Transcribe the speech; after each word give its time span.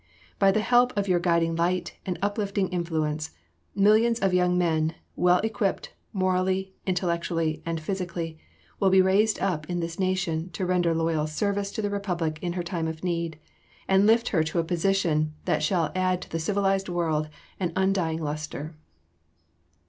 By 0.39 0.51
the 0.51 0.61
help 0.61 0.97
of 0.97 1.07
your 1.07 1.19
guiding 1.19 1.55
light 1.55 1.95
and 2.07 2.17
uplifting 2.23 2.69
influence, 2.69 3.35
millions 3.75 4.17
of 4.19 4.33
young 4.33 4.57
men, 4.57 4.95
well 5.15 5.37
equipped, 5.43 5.93
morally, 6.11 6.73
intellectually, 6.87 7.61
and 7.67 7.79
physically, 7.79 8.39
will 8.79 8.89
be 8.89 8.99
raised 8.99 9.39
up 9.39 9.69
in 9.69 9.79
this 9.79 9.99
nation 9.99 10.49
to 10.53 10.65
render 10.65 10.95
loyal 10.95 11.27
service 11.27 11.71
to 11.73 11.83
the 11.83 11.91
Republic 11.91 12.39
in 12.41 12.53
her 12.53 12.63
time 12.63 12.87
of 12.87 13.03
need, 13.03 13.37
and 13.87 14.07
lift 14.07 14.29
her 14.29 14.43
to 14.45 14.57
a 14.57 14.63
position 14.63 15.35
that 15.45 15.61
shall 15.61 15.91
add 15.93 16.19
to 16.23 16.29
the 16.31 16.39
civilized 16.39 16.89
world 16.89 17.29
an 17.59 17.71
undying 17.75 18.19
luster." 18.23 18.73